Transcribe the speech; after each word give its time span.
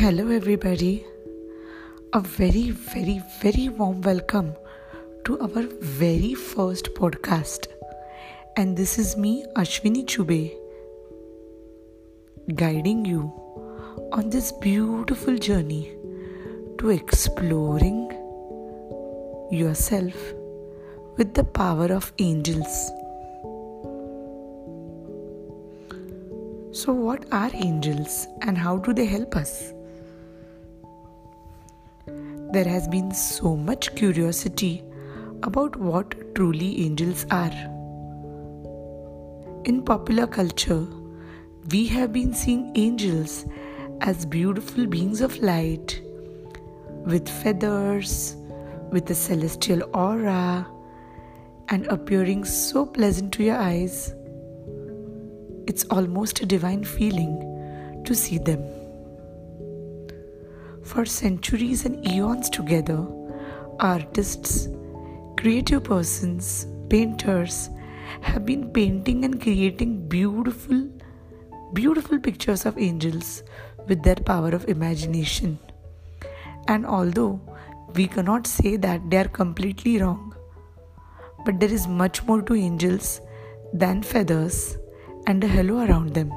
Hello, 0.00 0.30
everybody. 0.30 1.04
A 2.14 2.20
very, 2.20 2.70
very, 2.70 3.22
very 3.42 3.68
warm 3.68 4.00
welcome 4.00 4.54
to 5.26 5.38
our 5.40 5.64
very 5.78 6.32
first 6.32 6.94
podcast. 6.94 7.66
And 8.56 8.74
this 8.74 8.98
is 8.98 9.18
me, 9.18 9.44
Ashwini 9.56 10.06
Chube, 10.06 10.56
guiding 12.54 13.04
you 13.04 13.30
on 14.10 14.30
this 14.30 14.52
beautiful 14.52 15.36
journey 15.36 15.94
to 16.78 16.88
exploring 16.88 18.06
yourself 19.50 20.32
with 21.18 21.34
the 21.34 21.44
power 21.44 21.92
of 21.92 22.10
angels. 22.18 22.86
So, 26.72 26.94
what 26.94 27.26
are 27.32 27.50
angels 27.52 28.26
and 28.40 28.56
how 28.56 28.78
do 28.78 28.94
they 28.94 29.04
help 29.04 29.36
us? 29.36 29.74
There 32.52 32.64
has 32.64 32.88
been 32.88 33.12
so 33.12 33.56
much 33.56 33.94
curiosity 33.94 34.82
about 35.42 35.76
what 35.76 36.34
truly 36.34 36.84
angels 36.84 37.26
are. 37.30 37.52
In 39.64 39.82
popular 39.84 40.26
culture, 40.26 40.86
we 41.70 41.86
have 41.86 42.12
been 42.12 42.34
seeing 42.34 42.72
angels 42.74 43.44
as 44.00 44.26
beautiful 44.26 44.86
beings 44.86 45.20
of 45.20 45.36
light 45.38 46.00
with 47.06 47.28
feathers, 47.28 48.36
with 48.90 49.10
a 49.10 49.14
celestial 49.14 49.82
aura, 49.94 50.66
and 51.68 51.86
appearing 51.86 52.44
so 52.44 52.84
pleasant 52.84 53.32
to 53.34 53.44
your 53.44 53.56
eyes 53.56 54.14
it's 55.70 55.84
almost 55.84 56.40
a 56.40 56.46
divine 56.46 56.82
feeling 56.82 58.02
to 58.04 58.12
see 58.12 58.38
them. 58.38 58.79
For 60.90 61.04
centuries 61.04 61.84
and 61.84 62.04
eons 62.04 62.50
together, 62.50 63.06
artists, 63.78 64.66
creative 65.38 65.84
persons, 65.84 66.66
painters 66.88 67.70
have 68.22 68.44
been 68.44 68.72
painting 68.72 69.24
and 69.24 69.40
creating 69.40 70.08
beautiful, 70.08 70.88
beautiful 71.74 72.18
pictures 72.18 72.66
of 72.66 72.76
angels 72.76 73.44
with 73.86 74.02
their 74.02 74.16
power 74.16 74.48
of 74.48 74.68
imagination. 74.68 75.60
And 76.66 76.84
although 76.84 77.40
we 77.94 78.08
cannot 78.08 78.48
say 78.48 78.76
that 78.76 79.08
they 79.10 79.18
are 79.18 79.28
completely 79.28 80.02
wrong, 80.02 80.34
but 81.46 81.60
there 81.60 81.72
is 81.72 81.86
much 81.86 82.24
more 82.24 82.42
to 82.42 82.54
angels 82.56 83.20
than 83.72 84.02
feathers 84.02 84.76
and 85.28 85.44
a 85.44 85.46
halo 85.46 85.86
around 85.86 86.14
them. 86.14 86.32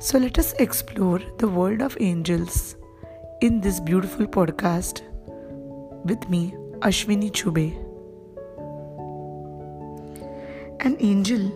So 0.00 0.18
let 0.18 0.36
us 0.36 0.52
explore 0.54 1.20
the 1.38 1.46
world 1.46 1.80
of 1.80 1.96
angels 2.00 2.74
in 3.40 3.58
this 3.62 3.80
beautiful 3.80 4.26
podcast 4.26 5.00
with 6.04 6.28
me, 6.28 6.52
Ashwini 6.80 7.30
Chube. 7.30 7.74
An 10.80 10.96
angel 11.00 11.50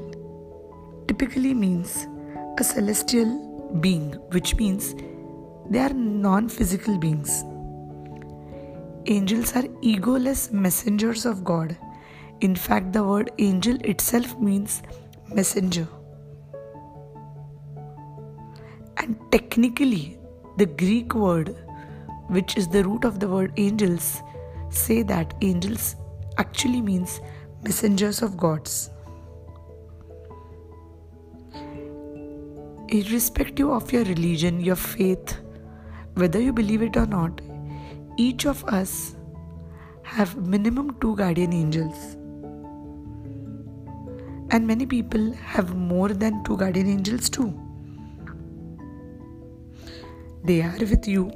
typically 1.07 1.53
means 1.53 2.07
a 2.59 2.65
celestial 2.65 3.77
being, 3.83 4.13
which 4.31 4.57
means 4.57 4.95
they 5.69 5.79
are 5.79 5.93
non 5.93 6.49
physical 6.49 6.97
beings. 6.97 7.45
Angels 9.05 9.55
are 9.55 9.65
egoless 9.93 10.51
messengers 10.53 11.27
of 11.27 11.45
God. 11.45 11.77
In 12.41 12.57
fact, 12.57 12.95
the 12.95 13.05
word 13.05 13.31
angel 13.39 13.77
itself 13.83 14.39
means 14.39 14.83
messenger. 15.29 15.87
And 18.97 19.21
technically, 19.31 20.19
the 20.57 20.65
Greek 20.65 21.15
word, 21.15 21.55
which 22.29 22.57
is 22.57 22.69
the 22.69 22.85
root 22.85 23.05
of 23.05 23.21
the 23.21 23.29
word 23.29 23.53
angels, 23.57 24.23
say 24.71 25.03
that 25.03 25.35
angels 25.43 25.97
actually 26.39 26.81
means 26.81 27.21
messengers 27.63 28.23
of 28.23 28.37
gods. 28.37 28.91
Irrespective 32.89 33.69
of 33.69 33.93
your 33.93 34.05
religion, 34.05 34.61
your 34.61 34.77
faith, 34.77 35.39
whether 36.15 36.41
you 36.41 36.53
believe 36.53 36.83
it 36.83 36.97
or 36.97 37.07
not, 37.07 37.41
each 38.17 38.47
of 38.47 38.65
us 38.65 39.17
have 40.03 40.37
minimum 40.37 40.97
two 41.01 41.17
guardian 41.17 41.53
angels 41.53 42.17
and 44.51 44.67
many 44.67 44.87
people 44.87 45.33
have 45.53 45.75
more 45.75 46.11
than 46.11 46.43
two 46.45 46.57
guardian 46.57 46.87
angels 46.89 47.29
too. 47.29 47.53
They 50.45 50.61
are 50.63 50.77
with 50.79 51.09
you 51.09 51.33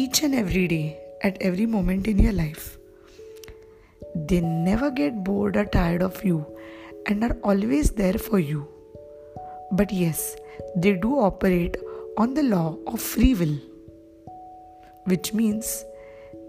each 0.00 0.22
and 0.22 0.34
every 0.34 0.68
day 0.68 0.98
at 1.22 1.38
every 1.40 1.64
moment 1.64 2.06
in 2.06 2.18
your 2.18 2.32
life. 2.32 2.76
They 4.14 4.40
never 4.40 4.90
get 4.90 5.24
bored 5.24 5.56
or 5.56 5.64
tired 5.64 6.02
of 6.02 6.22
you 6.22 6.44
and 7.06 7.24
are 7.24 7.36
always 7.42 7.92
there 7.92 8.18
for 8.18 8.38
you. 8.38 8.68
But 9.72 9.92
yes, 9.92 10.36
they 10.76 10.92
do 10.96 11.18
operate 11.18 11.78
on 12.18 12.34
the 12.34 12.42
law 12.42 12.76
of 12.86 13.00
free 13.00 13.32
will, 13.34 13.56
which 15.04 15.32
means 15.32 15.84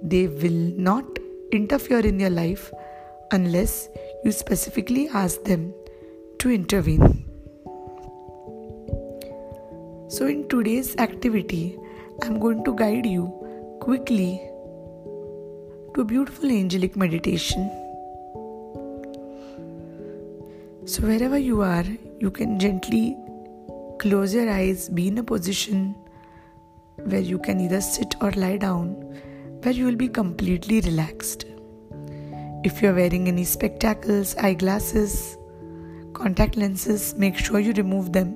they 0.02 0.28
will 0.28 0.62
not 0.90 1.06
interfere 1.54 2.00
in 2.00 2.20
your 2.20 2.30
life 2.30 2.72
unless 3.32 3.88
you 4.26 4.32
specifically 4.34 5.08
ask 5.08 5.44
them 5.44 5.74
to 6.40 6.52
intervene. 6.52 7.24
So, 10.10 10.26
in 10.26 10.48
today's 10.50 10.96
activity, 10.98 11.78
I'm 12.24 12.40
going 12.40 12.64
to 12.64 12.74
guide 12.74 13.06
you 13.06 13.32
quickly 13.80 14.42
to 15.94 16.04
beautiful 16.04 16.50
angelic 16.50 16.96
meditation. 16.96 17.70
So, 20.86 21.04
wherever 21.04 21.38
you 21.38 21.62
are, 21.62 21.86
you 22.20 22.32
can 22.32 22.60
gently 22.60 23.16
close 24.00 24.34
your 24.34 24.50
eyes, 24.50 24.90
be 24.90 25.10
in 25.10 25.18
a 25.18 25.24
position 25.24 25.96
where 26.96 27.22
you 27.22 27.38
can 27.40 27.60
either 27.60 27.82
sit 27.82 28.16
or 28.20 28.32
lie 28.32 28.58
down, 28.58 28.94
where 29.62 29.74
you 29.74 29.86
will 29.86 29.96
be 29.96 30.08
completely 30.08 30.82
relaxed. 30.82 31.46
If 32.64 32.82
you're 32.82 32.96
wearing 32.96 33.28
any 33.28 33.44
spectacles, 33.44 34.36
eyeglasses, 34.38 35.38
contact 36.14 36.58
lenses, 36.58 37.14
make 37.16 37.38
sure 37.38 37.60
you 37.60 37.74
remove 37.74 38.12
them 38.12 38.36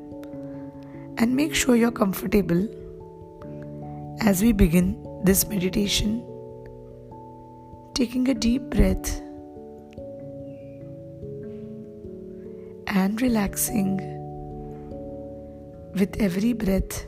and 1.17 1.35
make 1.35 1.55
sure 1.55 1.75
you're 1.75 1.91
comfortable. 1.91 2.67
As 4.21 4.41
we 4.41 4.51
begin 4.51 4.95
this 5.23 5.47
meditation, 5.47 6.23
taking 7.95 8.29
a 8.29 8.33
deep 8.33 8.61
breath 8.69 9.19
and 12.87 13.21
relaxing. 13.21 13.97
With 15.93 16.15
every 16.19 16.53
breath, 16.53 17.05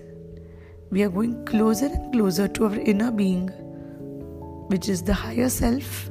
we 0.90 1.03
are 1.03 1.09
going 1.09 1.46
closer 1.46 1.85
and 1.85 2.12
closer 2.12 2.47
to 2.50 2.66
our 2.66 2.75
inner 2.75 3.12
being, 3.12 3.47
which 4.68 4.90
is 4.90 5.03
the 5.03 5.13
higher 5.13 5.50
self 5.50 6.09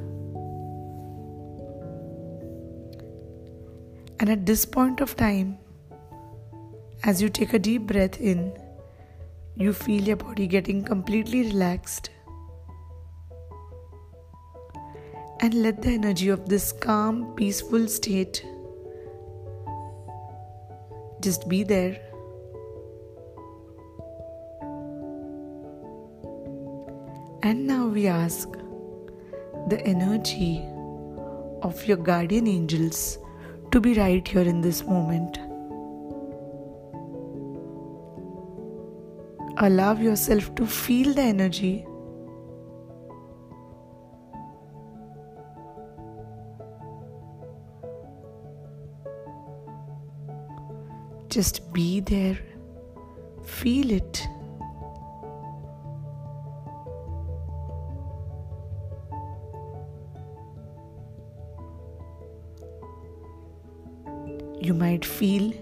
And 4.23 4.31
at 4.31 4.47
this 4.47 4.65
point 4.65 5.01
of 5.01 5.17
time, 5.17 5.59
as 7.03 7.21
you 7.21 7.29
take 7.29 7.55
a 7.55 7.59
deep 7.59 7.89
breath 7.89 8.21
in, 8.21 8.53
you 9.55 9.73
feel 9.73 10.03
your 10.03 10.17
body 10.17 10.47
getting 10.47 10.83
completely 10.83 11.43
relaxed. 11.43 12.11
And 15.41 15.55
let 15.55 15.83
the 15.83 15.91
energy 15.91 16.29
of 16.29 16.49
this 16.49 16.73
calm, 16.73 17.35
peaceful 17.35 17.89
state 17.89 18.45
just 21.21 21.49
be 21.49 21.65
there. 21.65 22.01
And 27.43 27.67
now 27.67 27.87
we 27.89 28.07
ask 28.07 28.49
the 29.69 29.81
energy 29.85 30.65
of 31.63 31.85
your 31.87 31.97
guardian 31.97 32.47
angels 32.47 33.19
to 33.73 33.81
be 33.81 33.95
right 33.95 34.27
here 34.27 34.43
in 34.43 34.61
this 34.61 34.85
moment. 34.85 35.39
Allow 39.59 39.95
yourself 39.95 40.55
to 40.57 40.67
feel 40.67 41.15
the 41.15 41.23
energy. 41.23 41.87
Just 51.29 51.73
be 51.73 52.01
there, 52.01 52.39
feel 53.45 53.91
it. 53.91 54.27
you 64.63 64.73
might 64.73 65.05
feel 65.05 65.53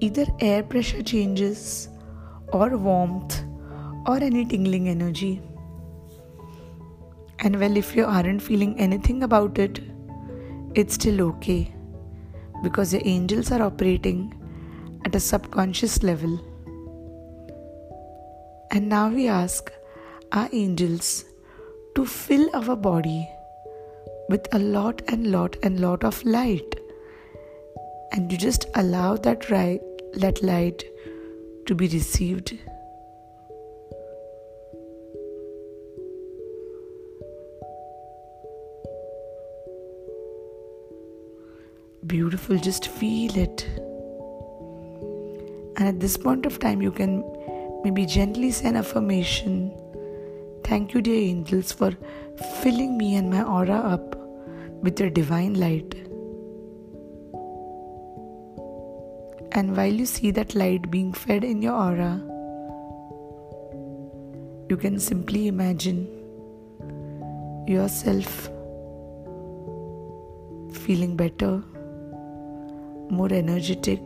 either 0.00 0.24
air 0.40 0.62
pressure 0.62 1.02
changes 1.02 1.88
or 2.52 2.76
warmth 2.76 3.42
or 4.06 4.16
any 4.16 4.44
tingling 4.44 4.88
energy. 4.88 5.40
And 7.40 7.58
well, 7.58 7.76
if 7.76 7.96
you 7.96 8.04
aren't 8.04 8.42
feeling 8.42 8.78
anything 8.78 9.22
about 9.22 9.58
it, 9.58 9.80
it's 10.74 10.94
still 10.94 11.20
okay 11.22 11.74
because 12.62 12.92
your 12.92 13.02
angels 13.04 13.50
are 13.50 13.62
operating 13.62 14.32
at 15.04 15.14
a 15.14 15.20
subconscious 15.20 16.02
level. 16.02 16.40
And 18.70 18.88
now 18.88 19.08
we 19.08 19.28
ask 19.28 19.70
our 20.30 20.48
angels 20.52 21.24
to 21.94 22.06
fill 22.06 22.48
our 22.54 22.76
body 22.76 23.28
with 24.28 24.46
a 24.54 24.58
lot 24.58 25.02
and 25.08 25.30
lot 25.30 25.56
and 25.62 25.80
lot 25.80 26.04
of 26.04 26.24
light. 26.24 26.76
And 28.12 28.30
you 28.30 28.38
just 28.38 28.66
allow 28.74 29.16
that, 29.16 29.50
right, 29.50 29.80
that 30.14 30.42
light 30.42 30.84
to 31.72 31.76
be 31.76 31.88
received. 31.88 32.58
Beautiful, 42.06 42.58
just 42.58 42.88
feel 42.88 43.38
it. 43.38 43.66
And 45.78 45.88
at 45.88 46.00
this 46.00 46.18
point 46.18 46.44
of 46.44 46.58
time, 46.58 46.82
you 46.82 46.92
can 46.92 47.24
maybe 47.84 48.04
gently 48.04 48.50
say 48.50 48.68
an 48.68 48.76
affirmation. 48.76 49.72
Thank 50.64 50.92
you, 50.92 51.00
dear 51.00 51.22
angels, 51.30 51.72
for 51.72 51.92
filling 52.60 52.98
me 52.98 53.14
and 53.16 53.30
my 53.30 53.42
aura 53.42 53.78
up 53.96 54.14
with 54.82 55.00
your 55.00 55.08
divine 55.08 55.54
light. 55.54 56.11
And 59.62 59.76
while 59.76 59.92
you 59.94 60.06
see 60.06 60.32
that 60.32 60.56
light 60.56 60.90
being 60.90 61.12
fed 61.12 61.44
in 61.44 61.62
your 61.62 61.74
aura, 61.74 62.20
you 64.68 64.76
can 64.76 64.98
simply 64.98 65.46
imagine 65.46 66.00
yourself 67.68 68.48
feeling 70.80 71.14
better, 71.16 71.62
more 73.08 73.32
energetic 73.32 74.00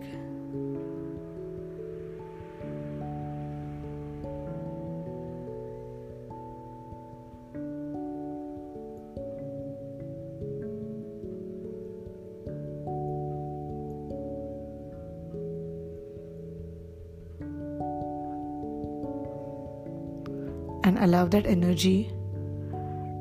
and 20.96 21.04
allow 21.04 21.26
that 21.26 21.46
energy 21.46 22.10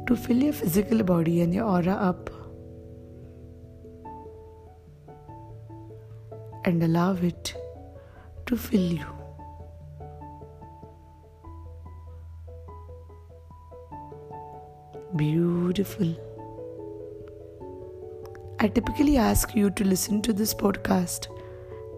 to 0.08 0.16
fill 0.16 0.38
your 0.38 0.54
physical 0.54 1.04
body 1.04 1.42
and 1.42 1.54
your 1.54 1.66
aura 1.66 1.94
up. 1.94 2.30
And 6.64 6.84
allow 6.84 7.14
it 7.16 7.56
to 8.48 8.58
fill 8.58 8.94
you. 8.94 9.06
Beautiful. 15.16 16.16
I 18.60 18.68
typically 18.68 19.18
ask 19.18 19.56
you 19.56 19.70
to 19.70 19.84
listen 19.84 20.22
to 20.24 20.34
this 20.34 20.54
podcast 20.54 21.28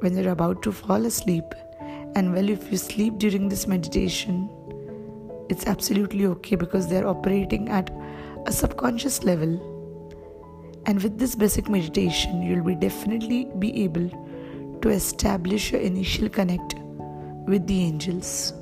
when 0.01 0.18
you're 0.18 0.31
about 0.31 0.62
to 0.63 0.71
fall 0.71 1.06
asleep. 1.06 1.45
And 2.15 2.33
well, 2.33 2.50
if 2.50 2.71
you 2.71 2.77
sleep 2.77 3.18
during 3.19 3.47
this 3.47 3.68
meditation, 3.68 4.50
it's 5.49 5.65
absolutely 5.65 6.25
okay 6.25 6.55
because 6.55 6.88
they're 6.89 7.07
operating 7.07 7.69
at 7.69 7.89
a 8.45 8.51
subconscious 8.51 9.23
level. 9.23 9.73
And 10.85 11.01
with 11.03 11.17
this 11.17 11.35
basic 11.35 11.69
meditation, 11.69 12.41
you'll 12.41 12.63
be 12.63 12.75
definitely 12.75 13.49
be 13.59 13.83
able 13.83 14.09
to 14.81 14.89
establish 14.89 15.71
your 15.71 15.81
initial 15.81 16.29
connect 16.29 16.75
with 17.47 17.67
the 17.67 17.83
angels. 17.83 18.53